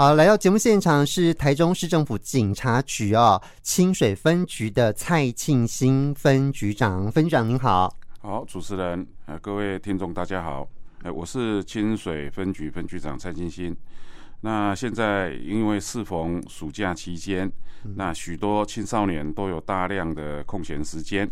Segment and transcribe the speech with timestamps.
[0.00, 7.94] 好，来到节目现场是台中市政府警察局哦，清水分局的蔡庆新分局长，分局长您好。
[8.18, 10.66] 好，主持人，呃，各位听众大家好，
[11.02, 13.76] 呃，我是清水分局分局长蔡庆新。
[14.42, 17.50] 那现在因为适逢暑假期间，
[17.96, 21.30] 那许多青少年都有大量的空闲时间，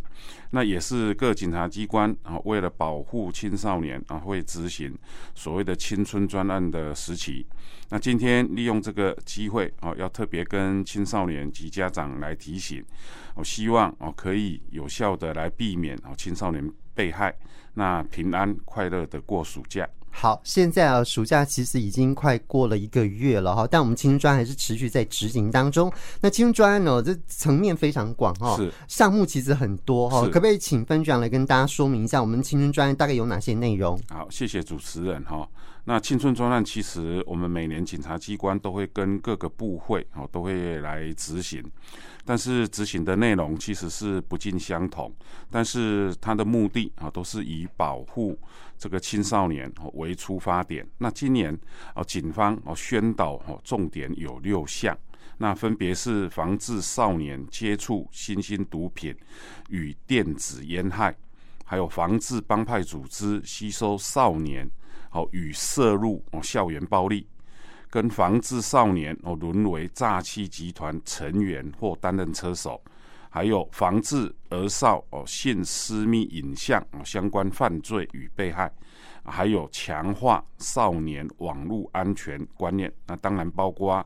[0.51, 4.95] 那也是各警察机关啊为了保护青少年啊会执行
[5.35, 7.47] 所谓的青春专案的时期。
[7.89, 12.85] 那今天利用这个机会啊，要特别跟青少年及家长来提醒，
[13.35, 17.35] 我希望啊可以有效的来避免啊青少年被害，
[17.73, 19.89] 那平安快乐的过暑假。
[20.11, 25.93] 好，现在啊，暑假其实已经快过了一个月了哈，但我们青春专案还是持续在执行当中。
[26.21, 34.01] 那青春专案呢，这层面非常广哈，是项目其实很多哈，可不可以请分局长来跟大家说明一下，我们青春专案大概有哪些内容？
[34.09, 35.49] 好，谢谢主持人哈。
[35.85, 41.65] 那青春专案其实我们每年警察机关都会跟各个部会哦都会来执行，
[42.25, 45.11] 但是执行的内容其实是不尽相同，
[45.51, 48.39] 但是它的目的啊都是以保护。
[48.77, 51.59] 这个青少年为出发点，那今年
[51.97, 54.97] 哦，警方哦宣导哦重点有六项，
[55.39, 59.17] 那分别是防治少年接触新兴毒品
[59.71, 61.17] 与电子烟害，
[61.65, 64.71] 还有防治帮派组织吸收少年
[65.11, 67.27] 哦与涉入哦校园暴力，
[67.91, 72.81] 跟防治少年哦沦为诈欺集团成员或担任车手。
[73.31, 78.73] 还有防治儿少哦性私密影像哦相关犯罪与被害，
[79.23, 82.91] 还有强化少年网络安全观念。
[83.07, 84.05] 那当然包括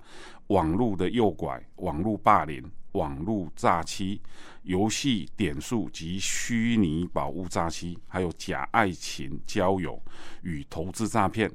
[0.49, 4.21] 网络的诱拐、网络霸凌、网络诈欺、
[4.63, 10.01] 游戏点数及虚拟宝物诈欺，还有假爱情交友
[10.43, 11.51] 与投资诈骗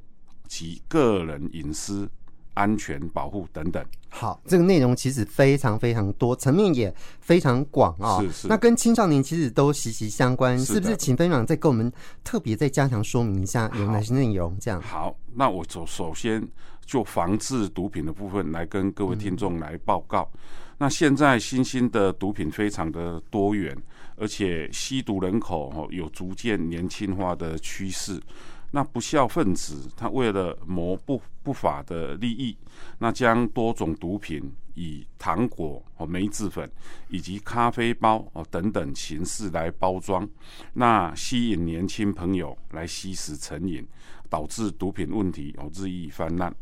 [0.47, 2.09] 及个人隐私。
[2.53, 8.23] 安全保护等等，好，这个内容其实非常非常多，层面也非常广啊、哦。
[8.23, 10.97] 是是，那跟青少年其实都息息相关，是，是不是？
[10.97, 11.93] 请分享再跟我们
[12.23, 14.57] 特别再加强说明一下有哪些内容？
[14.59, 16.43] 这样好，那我首首先
[16.83, 20.27] 就防治毒品的部分来跟各位听众来报告。
[20.33, 20.39] 嗯、
[20.77, 23.75] 那现在新兴的毒品非常的多元，
[24.15, 28.21] 而且吸毒人口有逐渐年轻化的趋势。
[28.69, 32.55] 那不肖分子，他为了谋不不法的利益，
[32.99, 34.43] 那将多种毒品
[34.75, 36.69] 以糖果和梅子粉
[37.07, 40.27] 以及咖啡包哦等等形式来包装，
[40.73, 43.87] 那吸引年轻朋友来吸食成瘾，
[44.29, 46.53] 导致毒品问题哦日益泛滥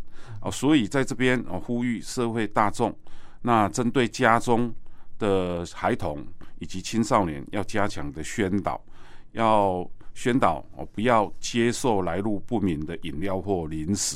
[0.41, 0.51] 哦。
[0.51, 2.95] 所以在这边哦呼吁社会大众，
[3.45, 4.73] 那针对家中
[5.19, 6.25] 的孩童
[6.59, 8.81] 以及青少年要加强的宣导，
[9.33, 9.87] 要。
[10.17, 14.15] 宣导哦，不要接受来路不明的饮料或零食。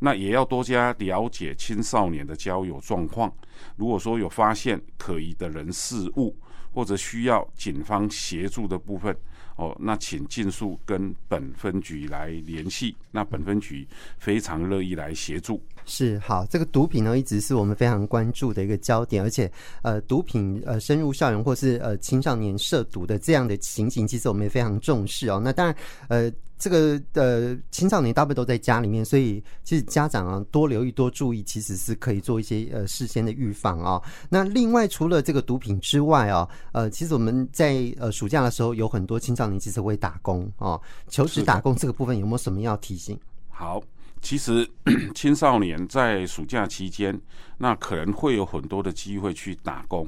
[0.00, 3.32] 那也要多加了解青少年的交友状况。
[3.76, 6.36] 如果说有发现可疑的人事物，
[6.74, 9.16] 或者需要警方协助的部分，
[9.56, 12.94] 哦，那请尽速跟本分局来联系。
[13.10, 13.86] 那本分局
[14.18, 15.60] 非常乐意来协助。
[15.86, 19.50] 是好，这个毒品呢，一直是我们非常关注的一个焦点，而且
[19.82, 25.40] 呃，毒品呃深入校园或是呃青少年涉毒的这样的情形，其实我们也非常重视哦。
[25.42, 25.76] 那当然
[26.08, 34.02] 呃，这个呃青少年大部分都在家里面，所以其实家长啊多留意多注意，其实是可以做一些呃事先的预防啊、哦。
[34.28, 43.18] 那另外除了这个毒品之外啊、哦，呃，其实我们在呃暑假的时候有很多青少年其实会打工啊、哦，求职打工这个部分有没有什么要提醒？
[43.48, 43.82] 好。
[44.26, 44.68] 其实
[45.14, 47.16] 青少年在暑假期间，
[47.58, 50.04] 那可能会有很多的机会去打工。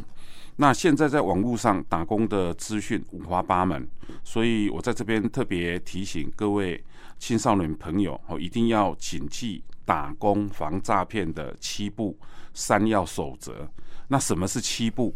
[0.56, 3.88] 那现在在网络上打工的资讯五花八门，
[4.24, 6.82] 所以我在这边特别提醒各位
[7.20, 12.18] 青少年朋友哦，一定要谨记打工防诈骗的七步
[12.52, 13.70] 三要守则。
[14.08, 15.14] 那什么是七步？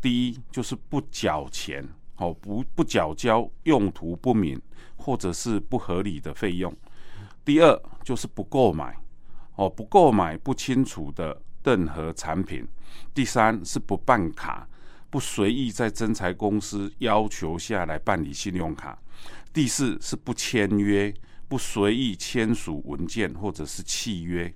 [0.00, 1.84] 第一就是不缴钱
[2.18, 4.56] 哦，不不缴交用途不明
[4.94, 6.72] 或者是不合理的费用。
[7.44, 8.96] 第二就是不购买，
[9.56, 12.64] 哦，不购买不清楚的任何产品。
[13.12, 14.68] 第三是不办卡，
[15.10, 18.96] 不随意在征财公司要求下来办理信用卡。
[19.52, 21.12] 第四是不签约，
[21.48, 24.54] 不随意签署文件或者是契约。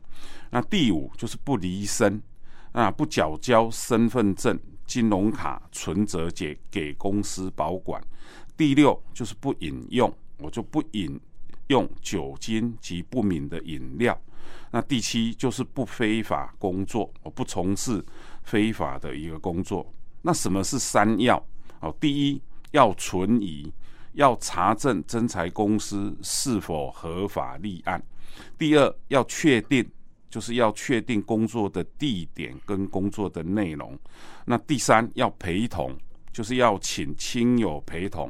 [0.50, 2.22] 那第五就是不离身，
[2.70, 4.56] 啊，不缴交身份证、
[4.86, 8.00] 金融卡、存折给给公司保管。
[8.56, 11.20] 第六就是不引用，我就不引。
[11.70, 14.20] 用酒精及不明的饮料，
[14.72, 18.04] 那第七就是不非法工作，我不从事
[18.42, 19.86] 非法的一个工作。
[20.20, 21.42] 那什么是三要？
[21.78, 23.72] 哦，第一要存疑，
[24.14, 28.00] 要查证真才公司是否合法立案；
[28.58, 29.88] 第二要确定
[30.28, 33.96] 就是要确定工作的地点跟工作的内容。
[34.44, 35.96] 那第三要陪同，
[36.32, 38.28] 就是要请亲友陪同，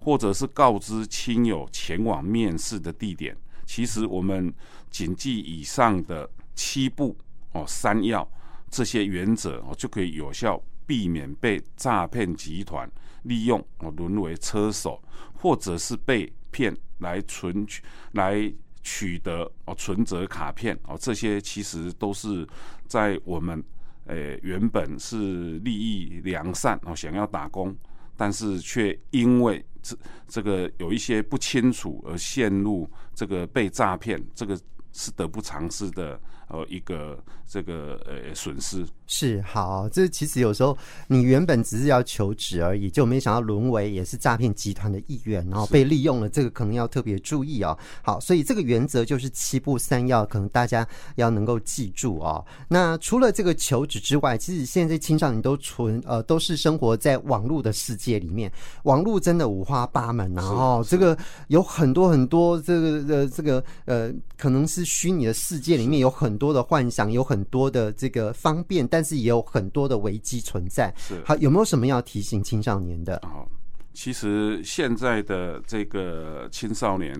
[0.00, 3.36] 或者是告知亲友前往面试的地点。
[3.64, 4.52] 其实我们
[4.90, 7.16] 谨记以上的七步
[7.52, 8.28] 哦，三要
[8.68, 12.90] 这些原则哦，就可以有效避免被诈骗集团
[13.22, 15.00] 利用哦，沦为车手，
[15.34, 17.82] 或者是被骗来存取
[18.12, 18.52] 来。
[18.82, 22.48] 取得哦存折卡片哦，这些其实都是
[22.86, 23.62] 在我们
[24.06, 27.76] 诶原本是利益良善哦，想要打工，
[28.16, 29.96] 但是却因为这
[30.28, 34.58] 这个有一些不清楚而陷入这个被诈骗，这个
[34.92, 36.20] 是得不偿失的。
[36.50, 37.16] 呃，一个
[37.48, 40.76] 这个呃损失是好，这其实有时候
[41.06, 47.76] 你原本只是要求职而已，就没想到沦为也是诈骗集团的一员，然后被利用了，这个可能要特别注意哦。
[48.02, 52.44] 好，所以这个原则就是七步三要，可能大家要能够记住哦。
[52.68, 58.50] 那除了这个求职之外，其实现在青少年都存呃都是生活在网络的世界里面，
[58.84, 61.16] 网络真的五花八门啊，哦，这个
[61.46, 66.39] 有很多很多这个呃这个呃可能是虚拟的世界里面有很。
[66.40, 70.90] 多的幻想，有很多的这个方便，但是也有很多的危机存在。
[70.96, 73.20] 是好，有没有什么要提醒青少年的？
[73.22, 73.46] 好，
[73.92, 77.14] 其实现在的这个青少年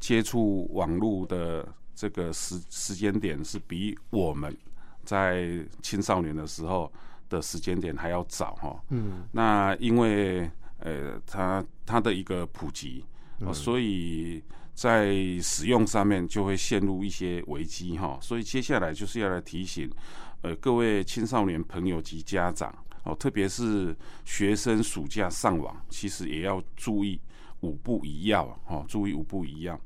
[0.00, 4.56] 接触网络的这个时时间点，是比我们
[5.04, 5.46] 在
[5.82, 6.90] 青少年的时候
[7.28, 8.82] 的时间点还要早哈。
[8.88, 13.04] 嗯，那因为呃，它它的一个普及，
[13.40, 14.42] 嗯，所以。
[14.74, 19.90] 在使用上面就会陷入一些危机哈，所以接下来就是要来提醒，
[20.40, 22.74] 呃，各位青少年朋友及家长
[23.04, 27.20] 哦，特别是学生暑假上网，其实也要注意
[27.60, 29.78] 五不一要哦，注意五不一要。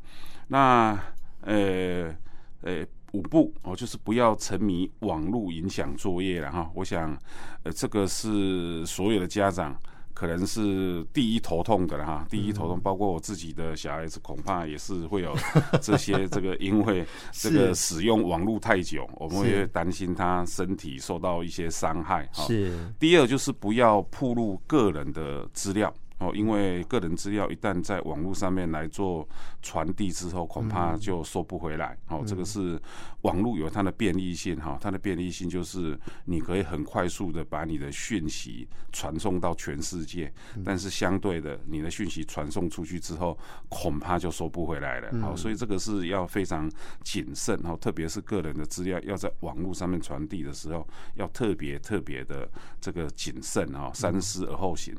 [0.48, 0.98] 那
[1.42, 2.14] 呃
[2.62, 6.70] 呃五不哦，就是不要沉迷网络影响作业了哈。
[6.74, 7.18] 我想
[7.64, 9.76] 呃这个是所有的家长。
[10.16, 15.36] 可能是第一头痛的了哈，第一头痛，包括我自己的小孩子，恐怕也是会有
[15.82, 22.44] 这些这个，因为这个使用网络太久，我们会担心他身体受到一些伤害哈。
[22.46, 22.72] 是。
[22.98, 25.92] 第二就是不要暴露个人的资料。
[26.18, 29.28] 哦，因为个人资料一旦在网络上面来做
[29.60, 31.96] 传递之后，恐怕就收不回来。
[32.08, 32.80] 哦，这个是
[33.22, 40.32] 网络有它的便利性哈，它的便利性就是你可以很快速的把你的讯息传送到全世界，
[40.64, 43.38] 但是相对的，你的讯息传送出去之后，
[43.68, 45.20] 恐怕就收不回来了。
[45.20, 46.70] 好，所以这个是要非常
[47.02, 50.86] 谨慎，然后特别是个人的资料要在网络上面传递的时候，
[51.16, 52.48] 要特别特别的
[52.80, 54.94] 这个谨慎啊，三思而后行。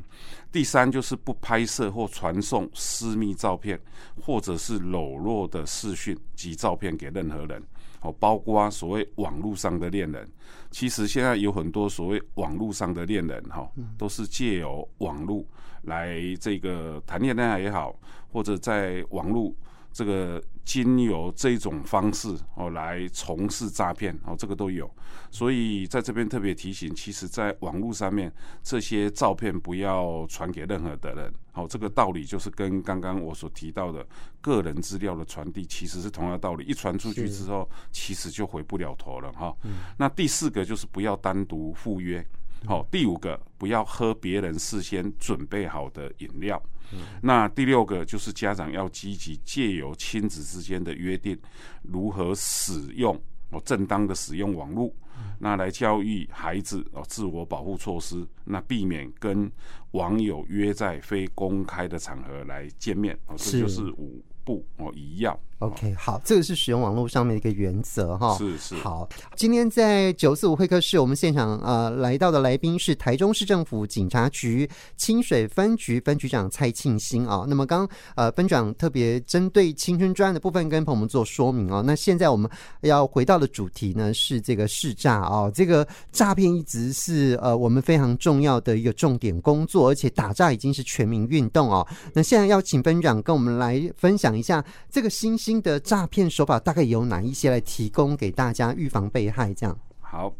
[0.52, 3.80] 第三就是不拍摄或传送私密照片，
[4.22, 7.64] 或者是裸露的视讯及照片给任何人，
[8.02, 10.28] 哦，包括所谓网络上的恋人。
[10.72, 15.46] 其实现在有很多所谓网络上的恋人，哈，都是借由网络
[15.84, 17.98] 来这个谈恋爱也好，
[18.32, 19.54] 或者在网络。
[19.98, 24.88] 这个经由这种方式哦来从事诈骗哦，这个都有，
[25.32, 31.34] 所以在这边特别提醒，其实，在网络上面这些照片不要传给任何的人。
[31.52, 34.06] 好，这个道理就是跟刚刚我所提到的
[34.40, 39.52] 个人资料的传递其实是同样的道理，一传出去之后，其实就回不了头了哈。
[39.98, 42.24] 那第四个就是不要单独赴约。
[42.66, 46.62] 好，第五个不要喝别人事先准备好的饮料。
[46.94, 51.38] 嗯、那第六个就是家长要积极借由亲子之间的约定，
[51.82, 54.88] 如何使用哦正当的使用网络，
[55.18, 59.52] 嗯、那来教育孩子哦自我保护措施，那避免跟
[59.92, 65.38] 网友约在非公开的场合来见面哦，这就是五不哦一要。
[65.60, 68.38] OK，好，这个是使用网络上面的一个原则哈。
[68.38, 68.76] 是是。
[68.76, 77.44] 好，今天在九四五会客室，我们现场呃来到的来宾是台中市政府警察局清水分局分局长蔡庆新啊。
[77.48, 81.82] 那么刚呃分长特别针对青春专案的部分跟朋友们做说明哦。
[81.84, 82.48] 那现在我们
[82.82, 91.86] 要回到的主题呢是这个市诈哦，这个诈骗一直是呃我们非常重要的一个重点工作，而且打诈已经是全民运动哦。
[92.14, 95.36] 那现在要请分长跟我们来分享一下这个新。
[95.48, 99.54] 新的诈骗手法大概有哪一些来提供给大家预防被害？
[99.54, 100.36] 这样好。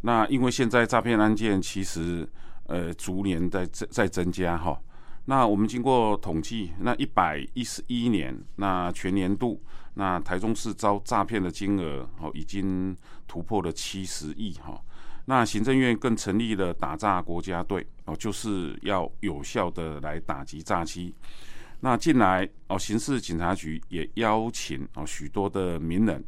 [0.00, 2.26] 那因为现在诈骗案件其实
[2.64, 4.80] 呃逐年在在在增加哈。
[5.26, 12.96] 那我们经过统计，那一百一十一年那全年度那台中市遭诈骗的金额哦已经
[13.28, 14.80] 突破了七十亿哈。
[15.26, 21.14] 那行政院更成立了打诈国家队哦，就是要有效的来打击诈欺。
[21.80, 26.22] 那近来哦，刑事警察局也邀请哦许多的名人，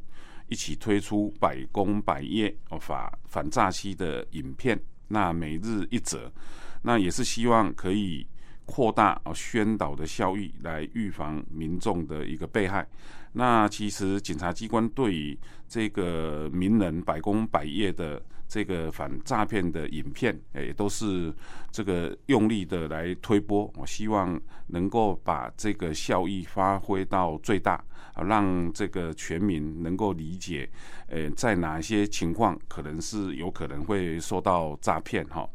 [0.49, 6.33] 一起推出百工百业哦法反诈欺的影片，那每日一则，
[6.81, 8.27] 那也是希望可以
[8.65, 12.87] 扩大哦宣导的效益，来预防民众的一个被害。
[13.33, 21.35] 那其实警察机关对于这个名人百工百业的这个反诈骗的影片，也都是
[21.71, 23.73] 这个用力的来推播。
[23.77, 30.69] 我希望能够把这个效益发挥到最大，啊，让这个全民能够理解，
[31.07, 35.49] 呃，在哪些情况可能是有可能会受到诈骗哈。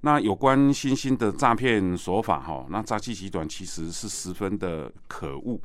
[0.00, 5.60] 那有关新兴的诈骗手法哈，那诈欺集团其实是十分的可恶。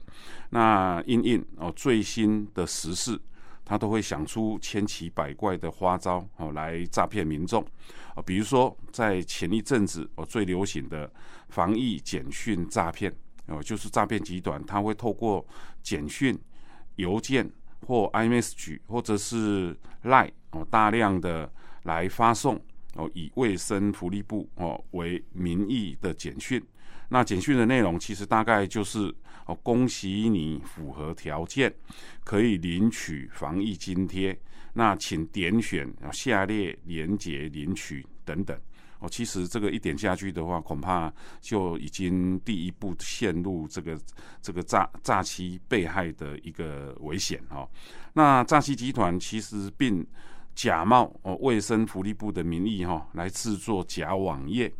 [0.49, 3.19] 那因应哦最新的时事，
[3.63, 7.63] 他都会想出千奇百怪的花招哦来诈骗民众
[8.15, 8.23] 啊。
[8.25, 11.07] 比如说在前一阵子哦最流行的
[11.49, 13.13] 防疫简讯诈骗
[13.45, 15.45] 哦，就是诈骗集团他会透过
[15.83, 16.35] 简讯、
[16.95, 17.47] 邮件
[17.85, 21.51] 或 iMessage 或者是 Line 哦大量的
[21.83, 22.59] 来发送。
[22.95, 26.63] 哦，以卫生福利部哦为名义的简讯，
[27.09, 29.13] 那简讯的内容其实大概就是
[29.47, 31.73] 哦，恭喜你符合条件，
[32.23, 34.39] 可以领取防疫津贴，
[34.73, 38.55] 那请点选下列连结领取等等。
[38.99, 43.99] 哦，其实这个一点下去的话，恐怕就已经第一步陷入这个
[44.39, 47.67] 这个诈诈欺被害的一个危险哦。
[48.13, 50.05] 那诈欺集团其实并。
[50.55, 54.71] 假冒哦卫生福利部的名义哈，来制作假网页，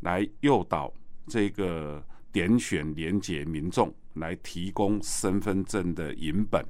[0.00, 0.92] 来诱导
[1.26, 6.64] 这个点选连结民众，来提供身份证的银本，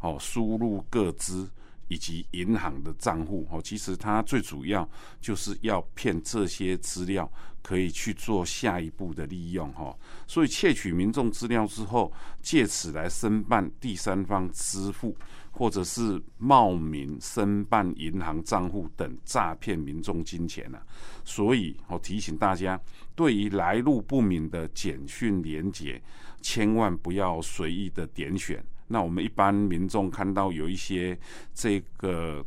[0.00, 1.48] 哦输入各资
[1.88, 4.88] 以及银行的账户哦，其实它最主要
[5.20, 7.30] 就是要骗这些资料
[7.62, 15.16] 可以去做下一步的利用哈，所以窃取民众资料之后，借此来申办第三方支付。
[15.50, 20.78] 或者是冒名申办银行账户等诈骗民众金钱呢、
[21.24, 22.80] 所以我提醒大家，
[23.16, 26.00] 对于来路不明的简讯连结，
[26.40, 28.64] 千万不要随意的点选。
[28.88, 31.16] 那我们一般民众看到有一些
[31.54, 32.44] 这个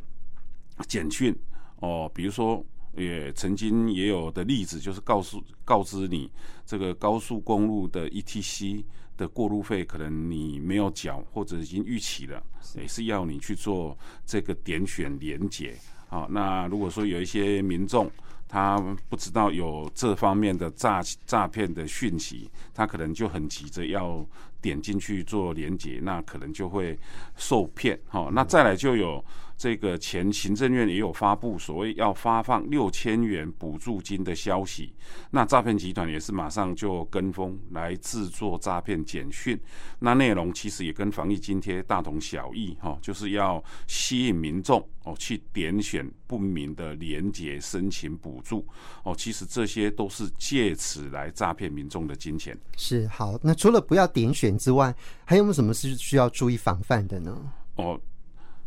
[0.86, 1.34] 简讯
[1.80, 2.62] 哦，比如说
[2.96, 6.30] 也曾经也有的例子，就是告诉告知你
[6.66, 8.84] 这个高速公路的 ETC。
[9.14, 12.42] 的过路费可能你没有缴，或者已经逾期了，
[12.74, 15.76] 也是要你去做这个点选连结。
[16.08, 18.10] 好，那如果说有一些民众
[18.48, 18.78] 他
[19.10, 24.26] 不知道有这方面的诈诈骗的讯息，他可能就很急着要
[24.62, 26.98] 点进去做连接，那可能就会
[27.36, 28.00] 受骗。
[28.06, 29.22] 好，那再来就有。
[29.54, 34.92] 这个前行政院也有发布所谓要发放六千元补助金的消息，
[35.30, 39.56] 那诈骗集团也是马上就跟风来制作诈骗简讯，
[40.00, 48.66] 那内容其实也跟防疫津贴大同小异哈，就是要吸引民众哦去点选不明的连接申请补助
[49.04, 52.58] 哦，其实这些都是借此来诈骗民众的金钱。
[52.76, 54.94] 是好，那除了不要点选之外，
[55.24, 57.36] 还有没有什么是需要注意防范的呢？
[57.76, 58.00] 哦。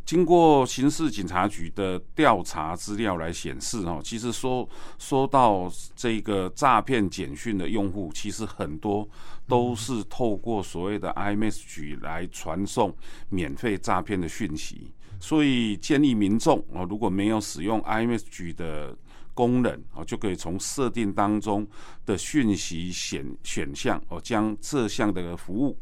[0.05, 9.09] 经过刑事警察局的调查资料来显示，哦，其实说说到这个诈骗简讯的用户，其实很多
[9.47, 12.95] 都是透过所谓的 iMessage 来传送
[13.29, 18.95] 免费诈骗的讯息，所以建议民众哦，如果没有使用 iMessage 的
[19.35, 21.67] 功能哦，就可以从设定当中
[22.07, 25.77] 的讯息选选项哦，将这项的服务。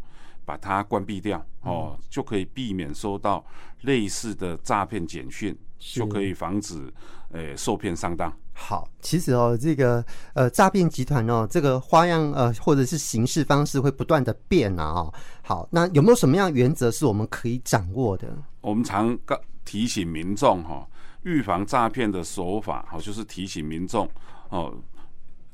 [0.46, 3.42] 把它关闭掉哦，就可以避免收到
[3.84, 6.94] 类似的诈骗简讯，就可以防止、
[7.32, 8.30] 呃、受骗上当。
[8.52, 15.14] 好，其实哦，这个呃诈骗集团哦，这个花样呃或者是形式方式会不断的变啊哦。
[15.42, 18.28] 好，那有没有什么样原则是我们可以掌握的？
[18.60, 20.86] 我们常告提醒民众哈，
[21.24, 24.10] 预防诈骗的手法好，就是提醒民众
[24.50, 24.74] 哦，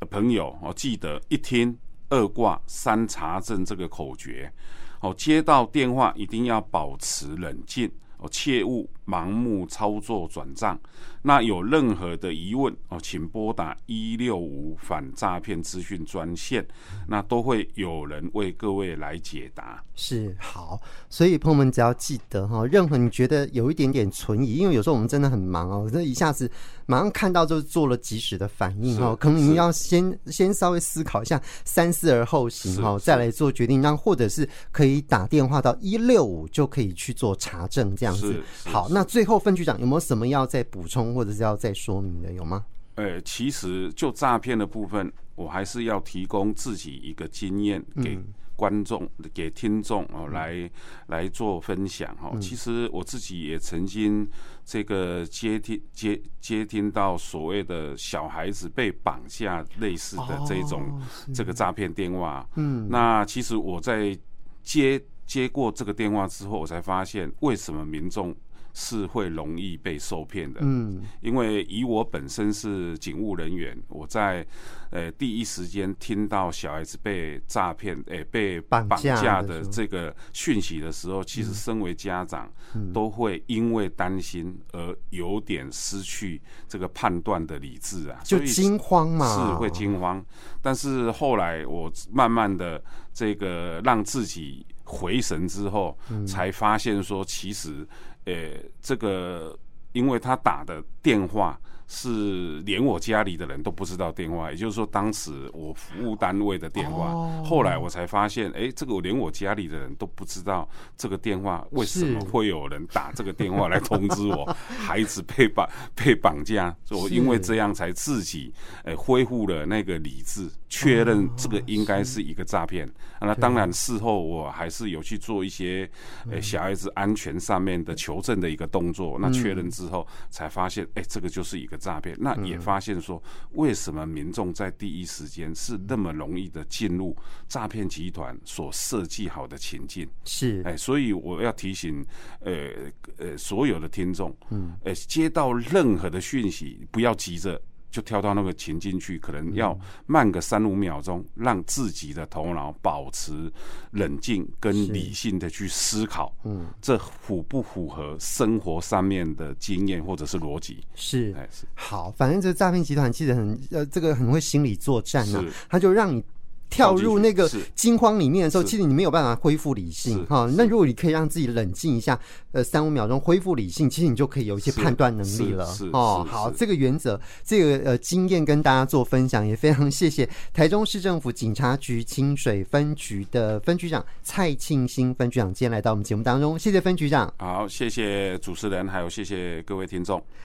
[0.09, 1.77] 朋友哦，记得一听。
[2.11, 4.51] 二挂三查证这个口诀，
[4.99, 7.87] 哦，接到电话一定要保持冷静，
[8.19, 10.79] 哦，切勿盲目操作转账。
[11.21, 16.65] 那有任何的疑问哦，请拨打一六五反诈骗资讯专线，
[17.07, 19.83] 那都会有人为各位来解答。
[19.95, 26.49] 是好，所以朋友们只要记得哈，任何你觉得有一点点存疑，因为有时候我们真的很忙哦，这一下子
[26.89, 33.79] 马上看到就做了及时的反应哈，可能你要先先稍微思考一下，三思而后行哈，再来做决定。
[33.79, 38.41] 让或者是可以打电话到一六五就可以去做查证这样子。
[38.65, 41.13] 好，那最后分局长有没有什么要再补充？
[41.13, 42.65] 或者是要再说明的有吗？
[42.95, 48.19] 呃，其实就诈骗的部分，我还是要提供自己一个经验给
[48.57, 50.69] 观众、给听众哦来
[51.07, 52.37] 来做分享哈。
[52.41, 54.27] 其实我自己也曾经
[54.65, 61.01] 这个接听接接听到所谓的小孩子被绑架类似的这种
[61.33, 62.45] 这个诈骗电话。
[62.57, 64.17] 嗯，那其实我在
[64.61, 68.35] 接接过这个电话之后，我才发现为什么民众。
[68.73, 74.45] 是会容易被受骗的，嗯，因为以我本身是警务人员，我在
[74.91, 82.51] 呃第一时间听到小孩子被诈骗，诶、欸、被绑架的这个讯息的时候，其实身为家长，
[82.93, 90.23] 都会因为担心而有点失去这个判断的理智啊，就惊慌嘛，是会惊慌。
[90.61, 92.81] 但是后来我慢慢的
[93.13, 97.87] 这个让自己回神之后，才发现说其实。
[98.25, 98.33] 呃，
[98.81, 99.57] 这个，
[99.93, 101.59] 因为他打的电话。
[101.91, 107.41] 是连我家里的人都不知道电话，也就是说，当时我服务单位的电话。
[107.43, 116.75] 后来我才发现，哎，这个我连我家里的人都不知道这个电话，为什么会有人打这个电话来通知我 孩子被绑被绑架？
[116.91, 118.53] 我因为这样才自己
[118.83, 122.87] 哎恢复了那个理智，确认这个应该是一个诈骗。
[123.19, 125.89] 那当然事后我还是有去做一些
[126.29, 129.17] 呃小孩子安全上面的求证的一个动作。
[129.19, 131.78] 那确认之后才发现，哎，这个就是一个。
[131.79, 133.21] 诈骗，那也发现说，
[133.53, 137.15] 为什么民众在第一时间是那么容易的进入
[137.47, 140.07] 诈骗集团所设计好的情境？
[140.25, 142.05] 是，哎，所以我要提醒，
[142.41, 142.69] 呃
[143.17, 147.59] 呃，所有的听众，嗯，呃，接到任何的讯息，不要急着。
[147.91, 153.51] 就跳到那个情境去，可能要慢个三五秒钟，让自己的头脑保持
[153.91, 160.83] 冷静跟理性的去思考，嗯，这符不符合生活上面的经验或者是逻辑？
[160.95, 161.65] 是，哎是。
[161.75, 166.23] 好，反正这个诈骗集团其实很呃，这个很会心理作战呢，他就让你。
[166.69, 170.49] 跳入那个惊慌里面的时候，其实你没有办法恢复理性哈。
[170.55, 172.17] 那如果你可以让自己冷静一下，
[172.51, 176.25] 呃，三五秒钟恢复理性，其实你就可以有一些判断能力了哦。
[176.29, 187.31] 好，这个原则，这个呃经验跟大家做分享，也非常谢谢台中市政府警察局清水分局的分局长蔡庆兴分局长，今天来到我们节目当中，谢谢分局长。
[187.37, 190.21] 好，谢谢主持人，还有谢谢各位听众。